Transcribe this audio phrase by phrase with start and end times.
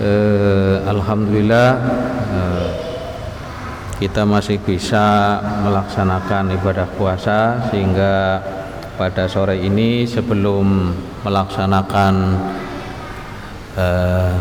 [0.00, 1.68] eh, Alhamdulillah
[2.32, 2.68] eh,
[3.96, 8.44] kita masih bisa melaksanakan ibadah puasa sehingga
[8.96, 10.92] pada sore ini sebelum
[11.24, 12.14] melaksanakan
[13.76, 14.34] eh,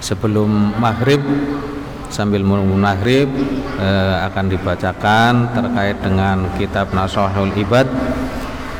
[0.00, 1.20] sebelum maghrib
[2.08, 3.28] sambil menunggu maghrib
[3.76, 7.88] eh, akan dibacakan terkait dengan kitab Nasuhul Ibad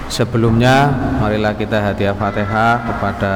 [0.09, 0.89] Sebelumnya
[1.21, 3.35] marilah kita hadiah Fatihah kepada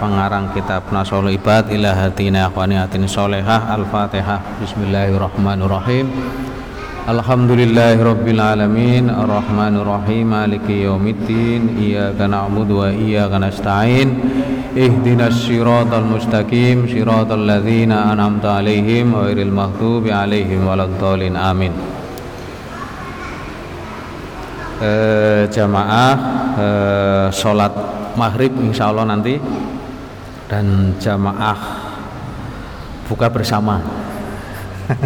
[0.00, 4.40] pengarang kitab Nasul Ibad ila hatina akhwani hatin solehah Al-Fatihah.
[4.64, 6.08] Bismillahirrahmanirrahim.
[7.04, 9.12] Alhamdulillahi Rabbil Alamin.
[9.12, 10.24] Ar-Rahmanirrahim.
[10.32, 14.08] Maliki yawmiddin Iyaka na'budu wa iyaka nasta'in.
[14.72, 16.88] Ihdinas siratal mustaqim.
[16.88, 22.03] Siratal ladhina an'amta alaihim Wairil mahdubi alaihim Waladhalin amin
[24.84, 26.14] eh, jamaah
[26.60, 27.72] eh, sholat
[28.20, 29.40] maghrib insya Allah nanti
[30.44, 31.58] dan jamaah
[33.08, 33.80] buka bersama.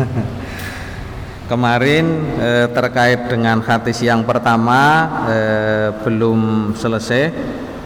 [1.51, 7.23] Kemarin eh, terkait dengan hadis yang pertama eh, belum selesai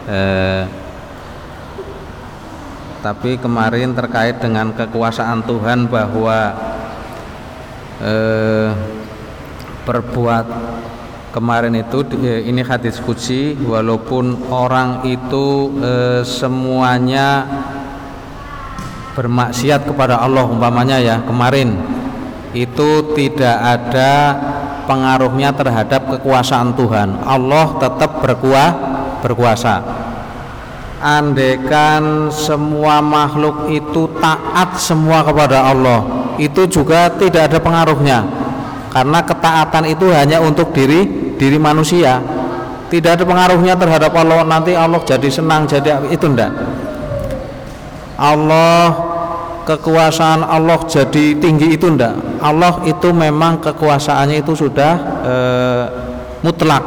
[0.09, 0.63] eh,
[3.03, 6.55] tapi kemarin terkait dengan kekuasaan Tuhan bahwa
[7.99, 8.71] eh,
[9.83, 10.47] berbuat
[11.33, 17.49] kemarin itu eh, ini hadis kutsi walaupun orang itu e, semuanya
[19.17, 21.73] bermaksiat kepada Allah umpamanya ya kemarin
[22.53, 24.13] itu tidak ada
[24.85, 27.25] pengaruhnya terhadap kekuasaan Tuhan.
[27.25, 28.71] Allah tetap berkuah,
[29.25, 29.81] berkuasa.
[31.01, 38.19] Andekan semua makhluk itu taat semua kepada Allah itu juga tidak ada pengaruhnya.
[38.93, 42.21] Karena ketaatan itu hanya untuk diri diri manusia
[42.93, 44.45] tidak ada pengaruhnya terhadap Allah.
[44.45, 46.53] Nanti Allah jadi senang jadi itu enggak
[48.13, 48.93] Allah
[49.65, 54.93] kekuasaan Allah jadi tinggi itu enggak Allah itu memang kekuasaannya itu sudah
[55.25, 55.35] e,
[56.45, 56.85] mutlak.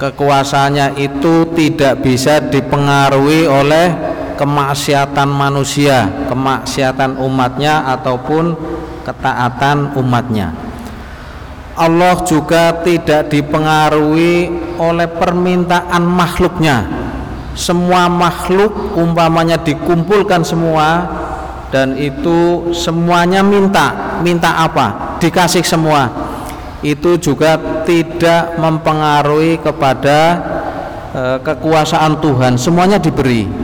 [0.00, 8.56] Kekuasaannya itu tidak bisa dipengaruhi oleh kemaksiatan manusia kemaksiatan umatnya ataupun
[9.06, 10.63] ketaatan umatnya
[11.74, 14.46] Allah juga tidak dipengaruhi
[14.78, 16.86] oleh permintaan makhluknya.
[17.54, 21.06] Semua makhluk umpamanya dikumpulkan semua
[21.74, 24.18] dan itu semuanya minta.
[24.22, 25.18] Minta apa?
[25.18, 26.10] Dikasih semua.
[26.82, 30.18] Itu juga tidak mempengaruhi kepada
[31.10, 32.54] e, kekuasaan Tuhan.
[32.54, 33.63] Semuanya diberi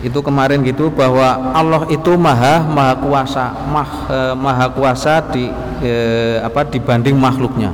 [0.00, 5.52] itu kemarin gitu bahwa Allah itu maha maha kuasa mah, eh, maha kuasa di
[5.84, 7.72] eh, apa dibanding makhluknya.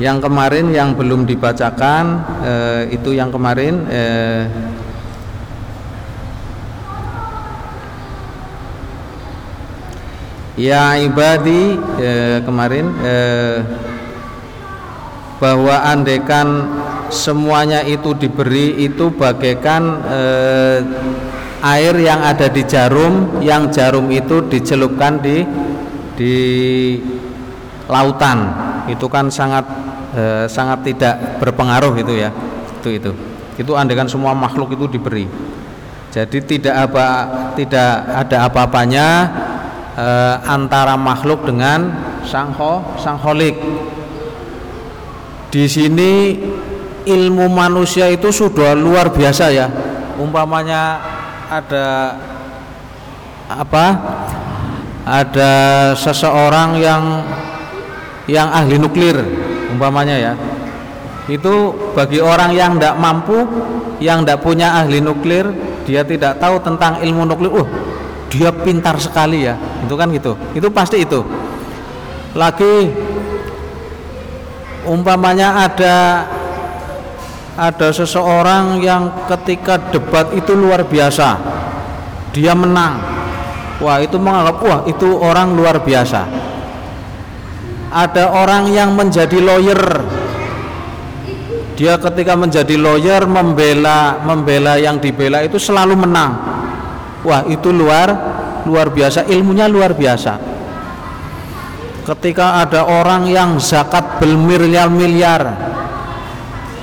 [0.00, 2.04] Yang kemarin yang belum dibacakan
[2.40, 4.48] eh, itu yang kemarin eh,
[10.56, 13.58] ya ibadi eh, kemarin eh,
[15.36, 16.64] bahwa andekan
[17.08, 20.78] semuanya itu diberi itu bagaikan eh,
[21.64, 25.44] air yang ada di jarum yang jarum itu dicelupkan di
[26.14, 26.34] di
[27.88, 28.38] lautan.
[28.88, 29.64] Itu kan sangat
[30.12, 32.30] eh, sangat tidak berpengaruh itu ya
[32.80, 33.12] itu itu.
[33.56, 35.24] Itu andekan semua makhluk itu diberi.
[36.12, 37.06] Jadi tidak apa
[37.58, 39.06] tidak ada apa-apanya
[39.96, 41.90] eh, antara makhluk dengan
[42.28, 43.56] sang ho, sang holik.
[45.48, 46.34] Di sini
[47.04, 49.68] ilmu manusia itu sudah luar biasa ya.
[50.16, 51.00] Umpamanya
[51.48, 52.16] ada
[53.48, 53.86] apa?
[55.04, 55.52] Ada
[56.00, 57.02] seseorang yang
[58.24, 59.20] yang ahli nuklir
[59.68, 60.32] umpamanya ya.
[61.28, 63.44] Itu bagi orang yang tidak mampu
[64.00, 65.44] yang tidak punya ahli nuklir
[65.84, 67.52] dia tidak tahu tentang ilmu nuklir.
[67.52, 67.68] Uh
[68.34, 69.54] dia pintar sekali ya.
[69.86, 70.34] Itu kan gitu.
[70.58, 71.22] Itu pasti itu.
[72.34, 72.90] Lagi
[74.90, 76.26] umpamanya ada
[77.54, 81.38] ada seseorang yang ketika debat itu luar biasa.
[82.34, 82.98] Dia menang.
[83.78, 86.26] Wah itu menganggap wah itu orang luar biasa.
[87.94, 89.82] Ada orang yang menjadi lawyer.
[91.78, 96.34] Dia ketika menjadi lawyer membela membela yang dibela itu selalu menang.
[97.22, 98.10] Wah itu luar
[98.66, 99.30] luar biasa.
[99.30, 100.54] Ilmunya luar biasa.
[102.04, 105.73] Ketika ada orang yang zakat bermiliar-miliar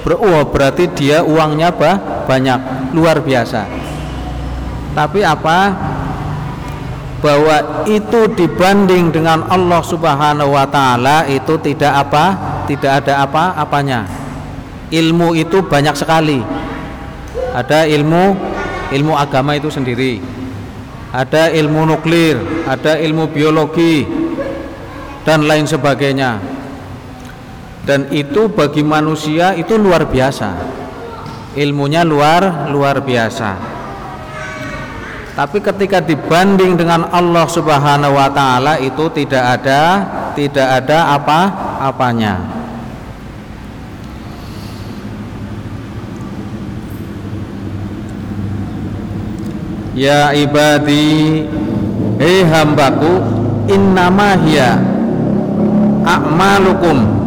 [0.01, 3.91] Ber oh, berarti dia uangnya bah, banyak luar biasa
[4.91, 5.71] tapi apa
[7.23, 12.25] bahwa itu dibanding dengan Allah Subhanahu wa taala itu tidak apa
[12.65, 14.09] tidak ada apa-apanya.
[14.91, 16.43] Ilmu itu banyak sekali.
[17.55, 18.35] Ada ilmu
[18.91, 20.19] ilmu agama itu sendiri.
[21.11, 24.07] Ada ilmu nuklir, ada ilmu biologi
[25.23, 26.39] dan lain sebagainya.
[27.91, 30.55] Dan itu bagi manusia itu luar biasa.
[31.59, 33.59] Ilmunya luar luar biasa.
[35.35, 40.07] Tapi ketika dibanding dengan Allah Subhanahu wa taala itu tidak ada
[40.39, 42.39] tidak ada apa-apanya.
[49.91, 51.43] Ya ibadi
[52.23, 53.19] hei hambaku
[53.67, 54.79] innama hiya
[56.07, 57.20] a'malukum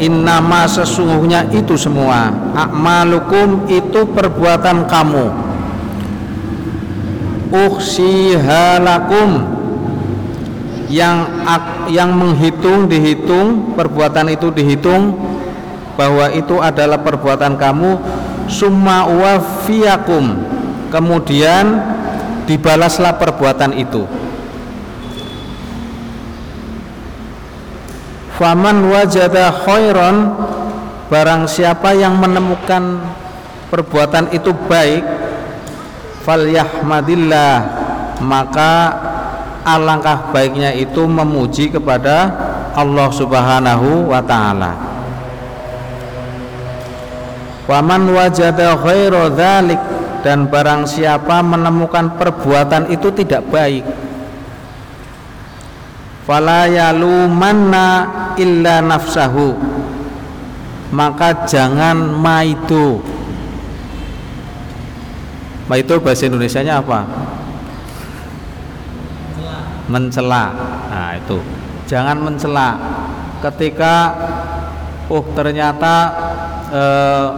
[0.00, 2.32] innama sesungguhnya itu semua.
[2.52, 5.26] A'malukum itu perbuatan kamu.
[7.46, 9.30] Ukhsihalakum
[10.90, 11.26] yang
[11.90, 15.14] yang menghitung dihitung perbuatan itu dihitung
[15.94, 17.98] bahwa itu adalah perbuatan kamu.
[18.46, 20.38] Summa wafiyakum
[20.94, 21.82] kemudian
[22.46, 24.06] dibalaslah perbuatan itu
[28.36, 30.36] faman wajada khairan
[31.08, 33.00] barang siapa yang menemukan
[33.72, 35.02] perbuatan itu baik
[36.28, 37.54] falyahmadillah
[38.20, 38.72] maka
[39.64, 42.30] alangkah baiknya itu memuji kepada
[42.76, 44.72] Allah Subhanahu wa taala.
[47.66, 49.80] Waman wajada khairu dzalik
[50.22, 53.82] dan barang siapa menemukan perbuatan itu tidak baik
[56.26, 57.88] fala yalumanna
[58.38, 59.56] illa nafsahu
[60.94, 63.02] maka jangan maidu
[65.66, 67.02] Pak itu bahasa Indonesia-nya apa?
[69.90, 70.44] Mencela.
[70.86, 71.42] Nah, itu.
[71.90, 72.78] Jangan mencela.
[73.42, 74.14] Ketika
[75.10, 75.94] oh ternyata
[76.70, 77.28] eh,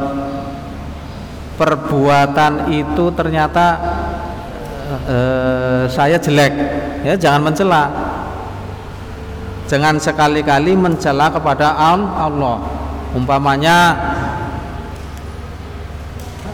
[1.56, 3.66] perbuatan itu ternyata
[5.08, 6.52] eh, saya jelek.
[7.08, 8.07] Ya, jangan mencela.
[9.68, 12.56] Jangan sekali-kali mencela kepada Allah.
[13.12, 13.92] Umpamanya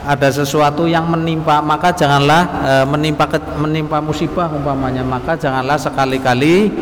[0.05, 5.07] ada sesuatu yang menimpa maka janganlah e, menimpa menimpa musibah umpamanya.
[5.07, 6.75] Maka janganlah sekali-kali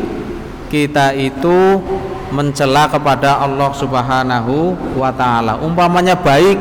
[0.73, 1.77] kita itu
[2.33, 5.61] mencela kepada Allah Subhanahu wa taala.
[5.61, 6.57] Umpamanya baik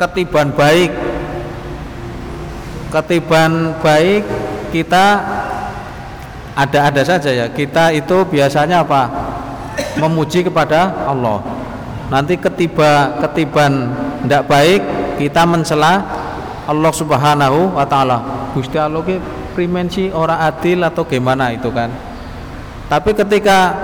[0.00, 0.88] ketiban baik.
[2.90, 4.24] Ketiban baik
[4.72, 5.06] kita
[6.54, 9.02] ada-ada saja ya kita itu biasanya apa
[9.96, 11.40] memuji kepada Allah
[12.10, 13.94] nanti ketiba ketiban
[14.26, 14.82] tidak baik
[15.20, 16.00] kita mencela
[16.70, 18.48] Allah Subhanahu wa taala.
[18.54, 19.18] Gusti Allah ke
[19.58, 21.90] primensi orang adil atau gimana itu kan.
[22.86, 23.74] Tapi ketika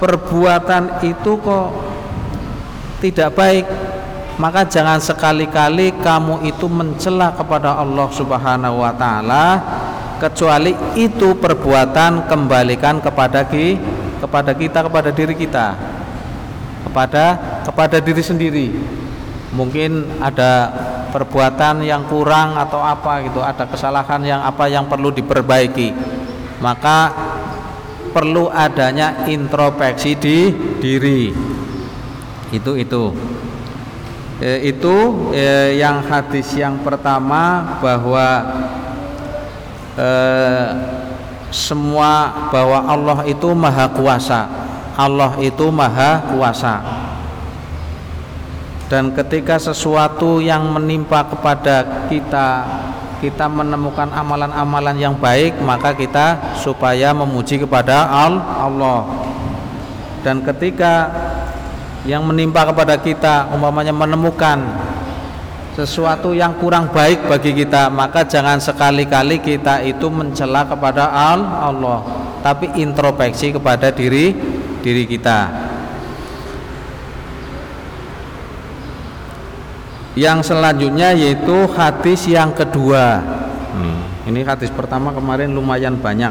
[0.00, 1.68] perbuatan itu kok
[3.04, 3.64] tidak baik,
[4.40, 9.44] maka jangan sekali-kali kamu itu mencela kepada Allah Subhanahu wa taala
[10.18, 13.78] kecuali itu perbuatan kembalikan kepada ki,
[14.22, 15.66] kepada kita kepada diri kita.
[16.88, 17.24] Kepada
[17.66, 18.66] kepada diri sendiri.
[19.54, 20.70] Mungkin ada
[21.14, 25.94] perbuatan yang kurang atau apa gitu ada kesalahan yang apa yang perlu diperbaiki.
[26.58, 27.14] Maka
[28.10, 30.38] perlu adanya introspeksi di
[30.78, 31.34] diri.
[32.54, 33.14] Itu itu.
[34.42, 34.94] E, itu
[35.30, 38.26] e, yang hadis yang pertama bahwa
[39.94, 40.08] e,
[41.54, 44.50] semua bahwa Allah itu maha kuasa.
[44.94, 46.82] Allah itu maha kuasa.
[48.90, 52.48] Dan ketika sesuatu yang menimpa kepada kita
[53.24, 58.04] kita menemukan amalan-amalan yang baik maka kita supaya memuji kepada
[58.60, 59.08] Allah.
[60.20, 61.08] Dan ketika
[62.04, 64.60] yang menimpa kepada kita umpamanya menemukan
[65.74, 72.02] sesuatu yang kurang baik bagi kita maka jangan sekali-kali kita itu mencela kepada Allah
[72.46, 74.30] tapi introspeksi kepada diri
[74.80, 75.64] diri kita
[80.14, 83.18] Yang selanjutnya yaitu hadis yang kedua.
[83.74, 84.30] Hmm.
[84.30, 86.30] Ini hadis pertama kemarin lumayan banyak.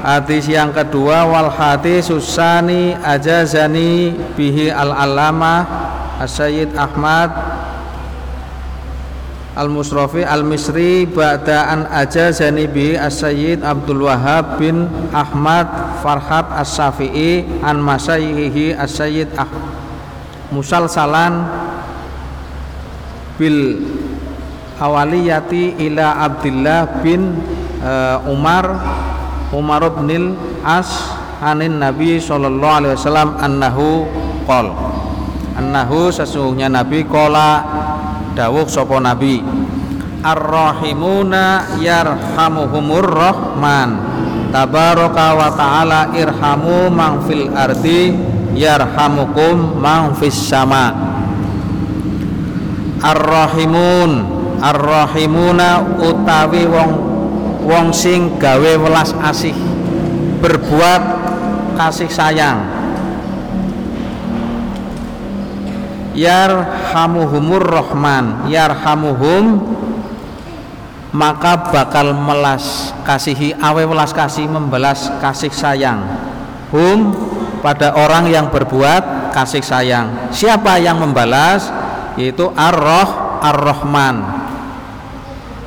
[0.00, 5.68] Hadis yang kedua wal hadis susani ajazani bihi al alama
[6.24, 7.51] Sayyid Ahmad
[9.52, 15.68] al Musrafi al Misri ba'da an ajazani bihi Sayyid Abdul Wahab bin Ahmad
[16.00, 19.48] Farhab As-Safi'i an masayyihi Sayyid ah
[20.52, 21.48] musalsalan
[23.36, 23.80] bil
[24.80, 27.36] awaliyati ila Abdullah bin
[27.84, 28.80] uh, Umar
[29.52, 30.88] Umar bin As
[31.44, 34.08] anin Nabi sallallahu alaihi wasallam annahu
[34.48, 34.72] qol.
[35.52, 37.60] Annahu sesungguhnya Nabi kola
[38.32, 39.44] dawuh sapa Nabi
[40.22, 43.98] Ar-rahimuna yarhamuhumur rahman.
[44.54, 48.14] Tabaraka wa ta'ala irhamu man fil ardi
[48.54, 50.94] yarhamukum man fis sama.
[53.02, 54.10] Ar-rahimun
[54.62, 56.92] Ar-rahimuna utawi wong
[57.66, 59.54] wong sing gawe welas asih
[60.38, 61.02] berbuat
[61.74, 62.81] kasih sayang
[66.16, 68.48] yarhamuhumur rahman.
[68.48, 69.74] Yarhamuhum.
[71.12, 76.00] Maka bakal melas kasihi awe welas kasih membalas kasih sayang.
[76.72, 77.12] Hum
[77.60, 80.32] pada orang yang berbuat kasih sayang.
[80.32, 81.68] Siapa yang membalas?
[82.16, 84.42] Yaitu ar-roh ar-rahman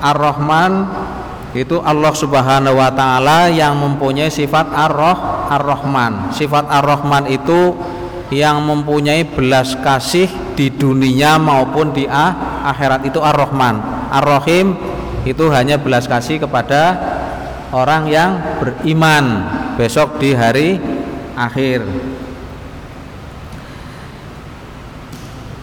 [0.05, 0.87] ar-rahman
[1.55, 7.73] itu Allah subhanahu wa ta'ala yang mempunyai sifat ar-roh ar-rahman sifat ar-rahman itu
[8.33, 13.05] yang mempunyai belas kasih di dunia maupun di akhirat.
[13.05, 13.81] Itu ar-rahman.
[14.09, 14.73] Ar-rahim
[15.25, 16.97] itu hanya belas kasih kepada
[17.73, 20.77] orang yang beriman besok di hari
[21.35, 21.83] akhir.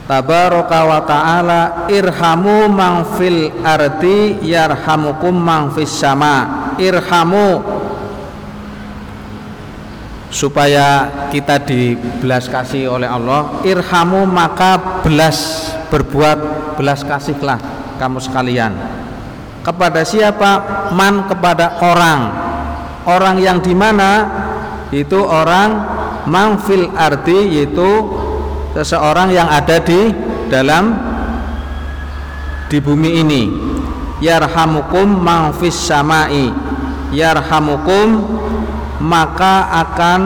[0.03, 6.75] Tabaraka wa ta'ala irhamu man fil ardi yarhamukum man fis sama.
[6.77, 7.63] Irhamu
[10.33, 13.61] supaya kita dibelas kasih oleh Allah.
[13.63, 16.39] Irhamu maka belas berbuat
[16.81, 17.61] belas kasihlah
[18.01, 18.73] kamu sekalian.
[19.63, 20.89] Kepada siapa?
[20.97, 22.21] Man kepada orang.
[23.07, 24.27] Orang yang di mana
[24.91, 25.71] itu orang
[26.27, 28.11] mangfil arti yaitu
[28.75, 30.11] seseorang yang ada di
[30.49, 30.97] dalam
[32.73, 33.43] di bumi ini.
[34.25, 36.49] Yarhamukum mangfis samai.
[37.13, 38.41] Yarhamukum
[39.03, 40.21] maka akan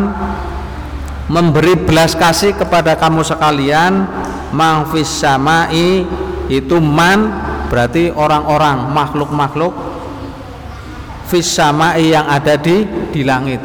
[1.33, 4.05] memberi belas kasih kepada kamu sekalian.
[4.53, 6.07] Mangfis samai
[6.47, 7.35] itu man
[7.67, 9.75] berarti orang-orang makhluk-makhluk.
[11.27, 13.59] Fis samai yang ada di di langit.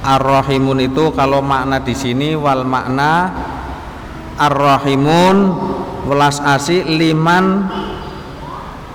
[0.00, 3.30] Ar-Rahimun itu kalau makna di sini wal makna
[4.40, 5.36] Ar-Rahimun
[6.06, 7.68] welas asih liman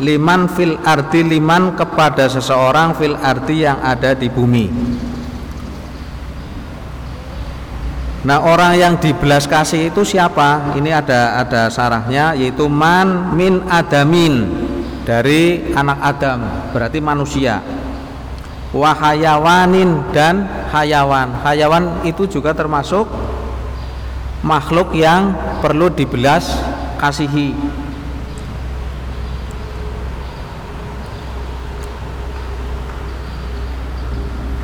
[0.01, 4.67] liman fil arti liman kepada seseorang fil arti yang ada di bumi
[8.25, 10.74] Nah orang yang dibelas kasih itu siapa?
[10.74, 14.50] Ini ada ada sarahnya yaitu man min adamin
[15.05, 16.39] dari anak Adam
[16.74, 17.62] berarti manusia.
[18.74, 21.38] Wahayawanin dan hayawan.
[21.45, 23.05] Hayawan itu juga termasuk
[24.41, 26.50] makhluk yang perlu dibelas
[26.98, 27.54] kasihi.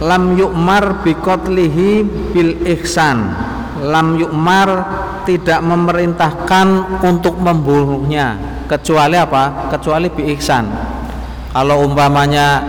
[0.02, 3.32] lam yukmar bikotlihi bil ihsan.
[3.86, 4.70] Lam yukmar
[5.24, 8.38] tidak memerintahkan untuk membunuhnya.
[8.66, 9.70] Kecuali apa?
[9.70, 10.66] Kecuali bi ihsan.
[11.54, 12.62] Kalau umpamanya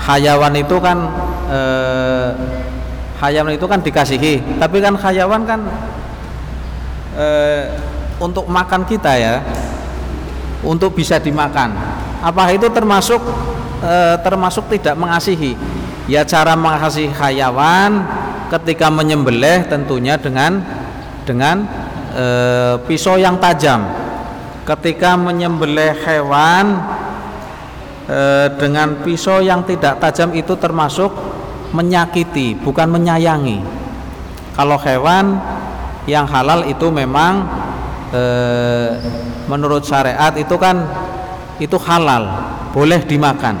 [0.00, 0.98] hayawan itu kan
[1.52, 2.28] eh,
[3.20, 4.56] hayawan itu kan dikasihi.
[4.56, 5.60] Tapi kan hayawan kan
[7.16, 7.64] eh,
[8.22, 9.42] untuk makan kita ya.
[10.62, 11.74] Untuk bisa dimakan.
[12.22, 13.18] Apa itu termasuk
[13.82, 15.58] eh, termasuk tidak mengasihi?
[16.06, 18.06] Ya cara mengasihi hayawan
[18.52, 20.60] ketika menyembelih tentunya dengan
[21.24, 21.64] dengan
[22.12, 22.26] e,
[22.84, 23.88] pisau yang tajam.
[24.62, 26.78] Ketika menyembelih hewan
[28.06, 28.20] e,
[28.60, 31.10] dengan pisau yang tidak tajam itu termasuk
[31.72, 33.64] menyakiti bukan menyayangi.
[34.52, 35.40] Kalau hewan
[36.04, 37.48] yang halal itu memang
[38.12, 38.22] e,
[39.48, 40.84] menurut syariat itu kan
[41.58, 42.28] itu halal
[42.76, 43.56] boleh dimakan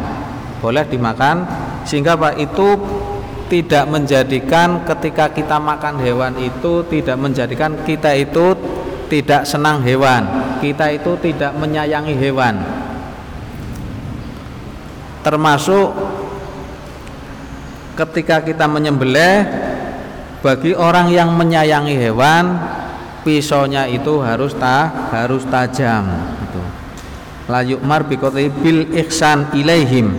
[0.60, 1.48] boleh dimakan
[1.82, 2.68] sehingga Pak itu
[3.50, 8.54] tidak menjadikan ketika kita makan hewan itu tidak menjadikan kita itu
[9.10, 12.62] tidak senang hewan kita itu tidak menyayangi hewan.
[15.26, 15.90] Termasuk
[17.98, 19.42] ketika kita menyembelih
[20.38, 22.62] bagi orang yang menyayangi hewan
[23.22, 26.06] pisaunya itu harus ta harus tajam
[26.46, 26.62] gitu.
[27.46, 30.14] layuk mar bil ihsan ilaihim.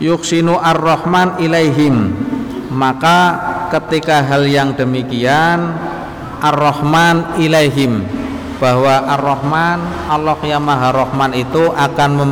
[0.00, 2.16] Yuksinu ar-rahman ilaihim.
[2.72, 3.36] Maka
[3.68, 5.76] ketika hal yang demikian
[6.40, 8.08] ar-rahman ilaihim.
[8.56, 12.30] Bahwa ar-rahman Allah yang maha rahman itu akan mem,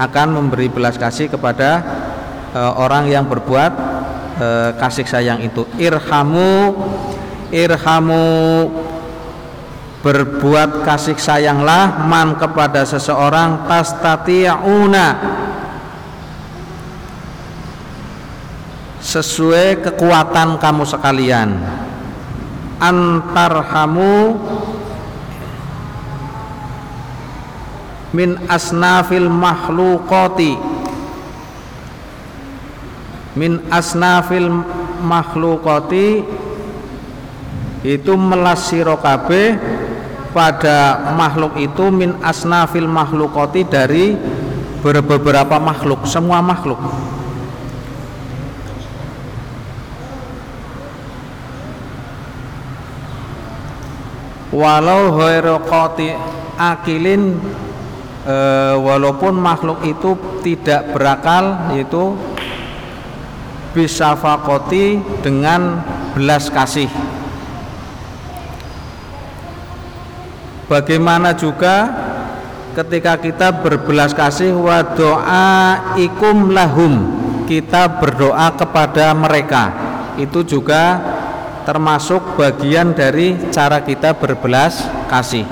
[0.00, 1.84] akan memberi belas kasih kepada
[2.50, 3.72] e, orang yang berbuat
[4.38, 4.46] e,
[4.78, 5.66] kasih sayang itu.
[5.78, 6.74] Irhamu
[7.50, 8.70] irhamu
[10.00, 15.08] berbuat kasih sayanglah man kepada seseorang tastati'una
[19.04, 21.50] sesuai kekuatan kamu sekalian.
[22.80, 24.40] Antarhamu
[28.16, 30.69] min asnafil makhlukoti
[33.38, 34.50] min asnafil
[35.02, 36.26] makhlukoti
[37.80, 39.56] itu melas sirokabe
[40.30, 44.14] pada makhluk itu min asnafil makhlukoti dari
[44.80, 46.80] beberapa makhluk semua makhluk.
[54.50, 56.10] Walau hoirokoti
[56.58, 57.38] akilin
[58.26, 58.36] e,
[58.82, 62.18] walaupun makhluk itu tidak berakal yaitu
[63.70, 65.82] bisa fakoti dengan
[66.14, 66.90] belas kasih.
[70.70, 71.90] Bagaimana juga
[72.78, 75.58] ketika kita berbelas kasih wa doa
[75.98, 77.18] ikum lahum
[77.50, 79.74] kita berdoa kepada mereka.
[80.14, 81.02] Itu juga
[81.66, 85.42] termasuk bagian dari cara kita berbelas kasih.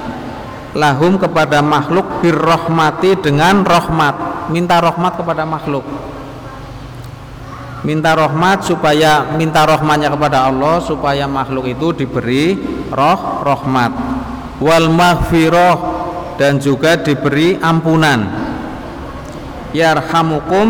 [0.79, 5.83] Lahum kepada makhluk birrohmati dengan rahmat minta rahmat kepada makhluk
[7.87, 12.59] minta rahmat supaya minta rahmatnya kepada Allah supaya makhluk itu diberi
[12.91, 13.93] roh rahmat.
[14.59, 15.77] Wal maghfirah
[16.41, 18.27] dan juga diberi ampunan.
[19.71, 20.67] Yarhamukum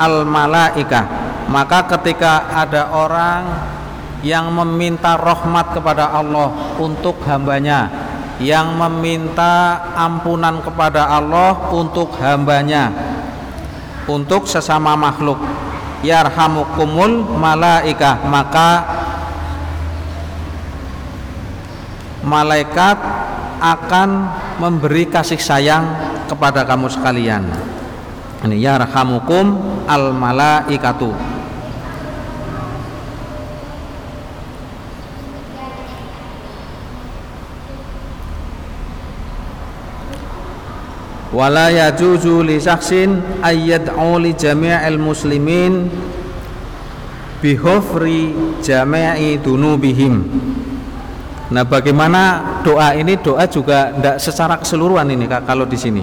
[0.00, 1.06] al malaikah.
[1.50, 3.42] Maka ketika ada orang
[4.22, 7.90] yang meminta rahmat kepada Allah untuk hambanya
[8.40, 12.88] yang meminta ampunan kepada Allah untuk hambanya
[14.08, 15.36] untuk sesama makhluk
[16.00, 18.70] yarhamukumul malaikah maka
[22.24, 22.96] malaikat
[23.60, 24.08] akan
[24.56, 25.84] memberi kasih sayang
[26.28, 27.44] kepada kamu sekalian.
[28.40, 29.46] Ini ya rahamukum
[29.84, 31.12] al malaikatu.
[41.30, 45.86] Wala yajuzu li syaksin ayyad'u li jami'il muslimin
[47.38, 50.26] bihufri jami'i dunubihim
[51.50, 53.18] Nah, bagaimana doa ini?
[53.18, 56.02] Doa juga tidak secara keseluruhan ini kalau di sini.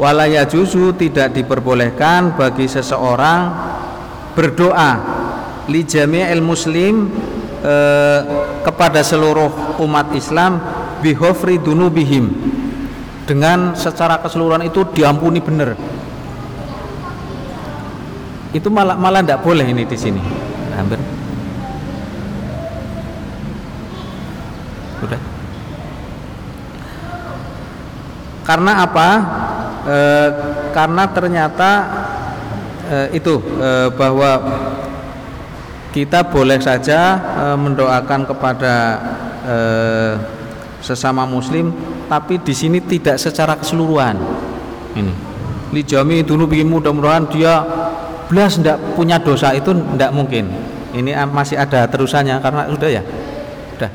[0.00, 3.40] Walaya juzu tidak diperbolehkan bagi seseorang
[4.32, 4.92] berdoa
[5.68, 7.12] li jami'il muslim
[7.60, 8.20] eh,
[8.64, 10.58] kepada seluruh umat Islam
[10.98, 12.26] bihofri dunubihim
[13.24, 15.76] dengan secara keseluruhan itu diampuni benar
[18.54, 20.22] itu malah malah tidak boleh ini di sini
[20.76, 21.00] hampir
[25.04, 25.20] Sudah.
[28.48, 29.08] Karena apa?
[29.84, 29.98] E,
[30.72, 31.70] karena ternyata
[32.88, 34.32] e, itu e, bahwa
[35.92, 38.74] kita boleh saja e, mendoakan kepada
[39.44, 39.56] e,
[40.80, 41.68] sesama muslim
[42.14, 44.14] tapi di sini tidak secara keseluruhan.
[44.94, 45.12] Ini.
[45.74, 47.66] Lijami dulu bikin mudah-mudahan dia
[48.30, 50.46] belas tidak punya dosa itu tidak mungkin.
[50.94, 53.02] Ini masih ada terusannya karena sudah ya.
[53.74, 53.90] Sudah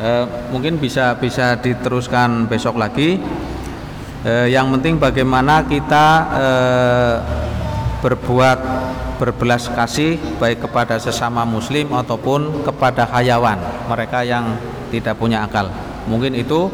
[0.00, 0.08] e,
[0.52, 3.20] mungkin bisa bisa diteruskan besok lagi
[4.24, 6.46] e, yang penting bagaimana kita e,
[8.04, 8.58] berbuat
[9.16, 13.56] berbelas kasih baik kepada sesama muslim ataupun kepada hayawan
[13.88, 14.60] mereka yang
[14.92, 15.72] tidak punya akal
[16.04, 16.68] mungkin itu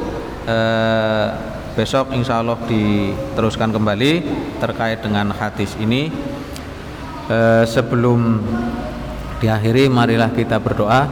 [0.47, 0.59] e,
[1.75, 4.13] besok insya Allah diteruskan kembali
[4.59, 6.13] terkait dengan hadis ini.
[7.27, 8.43] E, sebelum
[9.39, 11.07] diakhiri marilah kita berdoa.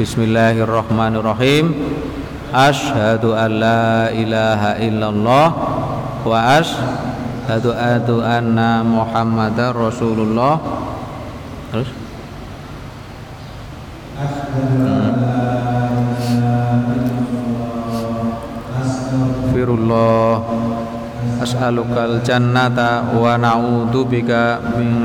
[0.00, 1.72] Bismillahirrahmanirrahim.
[2.52, 5.46] Ashhadu an la ilaha illallah
[6.22, 10.62] Wa ashhadu adu anna muhammadar rasulullah.
[11.74, 11.90] Terus?
[14.22, 14.81] Firullah
[21.52, 25.04] as'alukal jannata wa na'udzu bika min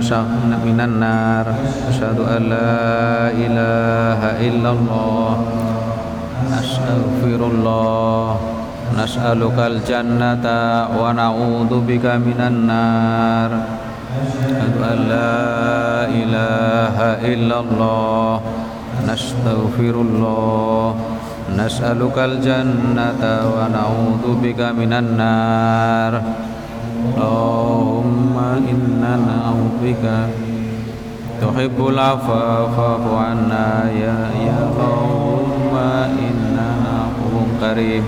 [0.63, 1.43] minan nar.
[1.91, 5.43] Asyhadu an la ilaha illallah.
[6.55, 8.39] Astaghfirullah.
[8.95, 13.51] Nas'alukal jannata wa na'udzu bika minan nar.
[14.15, 18.39] Asyhadu an la ilaha illallah.
[19.03, 21.16] Nastaghfirullah
[21.57, 23.23] نسألك الجنة
[23.55, 26.13] ونعوذ بك من النار.
[27.17, 28.35] اللهم
[28.71, 30.05] إنا نعوذ بك
[31.41, 33.89] تحب العفو فاعف عنا.
[33.89, 34.17] يا
[34.47, 34.57] يا.
[34.69, 35.73] اللهم
[36.29, 36.69] إنا
[37.01, 38.05] عفو كريم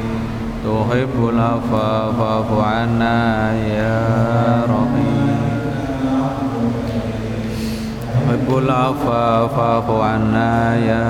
[0.66, 1.78] تحب العفو
[2.20, 3.18] فاعف عنا.
[3.78, 4.02] يا
[4.74, 5.42] رحيم
[8.14, 10.54] تحب العفو فاعف عنا.
[10.92, 11.08] يا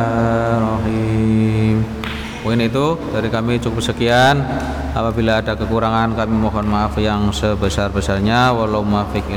[0.68, 1.59] رحيم
[2.50, 4.42] Poin itu dari kami cukup sekian.
[4.98, 8.58] Apabila ada kekurangan kami mohon maaf yang sebesar-besarnya.
[8.58, 9.30] Walau muwaffiq.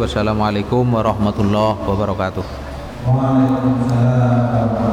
[0.00, 2.40] Wassalamualaikum warahmatullahi wabarakatuh.
[3.04, 4.83] Waalaikumsalam.